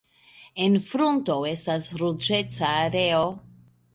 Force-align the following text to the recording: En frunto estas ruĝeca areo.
En 0.67 0.77
frunto 0.85 1.35
estas 1.51 1.91
ruĝeca 2.03 2.65
areo. 2.89 3.23